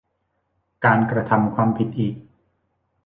[0.85, 2.15] การกระทำความผิดอีก